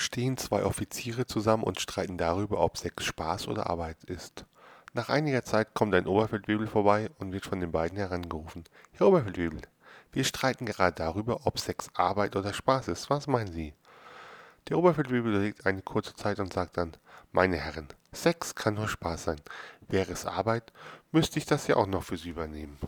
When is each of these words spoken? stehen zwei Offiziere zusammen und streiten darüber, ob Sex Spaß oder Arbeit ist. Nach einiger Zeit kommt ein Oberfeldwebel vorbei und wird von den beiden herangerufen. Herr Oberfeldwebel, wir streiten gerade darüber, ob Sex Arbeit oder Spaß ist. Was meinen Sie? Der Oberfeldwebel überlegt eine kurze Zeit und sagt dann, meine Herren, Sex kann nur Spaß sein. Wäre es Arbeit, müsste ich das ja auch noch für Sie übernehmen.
stehen 0.00 0.36
zwei 0.36 0.64
Offiziere 0.64 1.26
zusammen 1.26 1.62
und 1.62 1.80
streiten 1.80 2.18
darüber, 2.18 2.60
ob 2.60 2.78
Sex 2.78 3.04
Spaß 3.04 3.48
oder 3.48 3.68
Arbeit 3.68 4.02
ist. 4.04 4.44
Nach 4.92 5.08
einiger 5.08 5.44
Zeit 5.44 5.74
kommt 5.74 5.94
ein 5.94 6.06
Oberfeldwebel 6.06 6.66
vorbei 6.66 7.10
und 7.18 7.32
wird 7.32 7.46
von 7.46 7.60
den 7.60 7.70
beiden 7.70 7.96
herangerufen. 7.96 8.64
Herr 8.92 9.06
Oberfeldwebel, 9.06 9.60
wir 10.12 10.24
streiten 10.24 10.66
gerade 10.66 10.96
darüber, 10.96 11.46
ob 11.46 11.60
Sex 11.60 11.90
Arbeit 11.94 12.34
oder 12.34 12.52
Spaß 12.52 12.88
ist. 12.88 13.10
Was 13.10 13.26
meinen 13.26 13.52
Sie? 13.52 13.74
Der 14.68 14.78
Oberfeldwebel 14.78 15.32
überlegt 15.32 15.66
eine 15.66 15.82
kurze 15.82 16.14
Zeit 16.14 16.40
und 16.40 16.52
sagt 16.52 16.76
dann, 16.76 16.96
meine 17.30 17.58
Herren, 17.58 17.88
Sex 18.12 18.54
kann 18.54 18.74
nur 18.74 18.88
Spaß 18.88 19.24
sein. 19.24 19.40
Wäre 19.88 20.12
es 20.12 20.26
Arbeit, 20.26 20.72
müsste 21.12 21.38
ich 21.38 21.46
das 21.46 21.66
ja 21.66 21.76
auch 21.76 21.86
noch 21.86 22.02
für 22.02 22.16
Sie 22.16 22.30
übernehmen. 22.30 22.78